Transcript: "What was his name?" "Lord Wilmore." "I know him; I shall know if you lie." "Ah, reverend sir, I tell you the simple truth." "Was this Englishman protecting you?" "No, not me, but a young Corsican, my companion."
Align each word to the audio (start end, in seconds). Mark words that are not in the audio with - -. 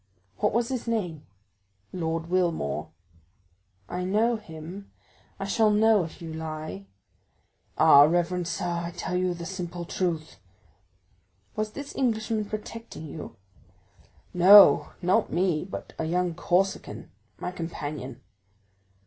"What 0.37 0.51
was 0.51 0.69
his 0.69 0.87
name?" 0.87 1.27
"Lord 1.93 2.25
Wilmore." 2.27 2.89
"I 3.87 4.03
know 4.03 4.35
him; 4.35 4.91
I 5.39 5.45
shall 5.45 5.69
know 5.69 6.03
if 6.03 6.23
you 6.23 6.33
lie." 6.33 6.87
"Ah, 7.77 8.01
reverend 8.05 8.47
sir, 8.47 8.65
I 8.65 8.93
tell 8.97 9.15
you 9.15 9.35
the 9.35 9.45
simple 9.45 9.85
truth." 9.85 10.37
"Was 11.55 11.73
this 11.73 11.95
Englishman 11.95 12.45
protecting 12.45 13.05
you?" 13.09 13.35
"No, 14.33 14.89
not 15.03 15.31
me, 15.31 15.65
but 15.65 15.93
a 15.99 16.05
young 16.05 16.33
Corsican, 16.33 17.11
my 17.37 17.51
companion." 17.51 18.21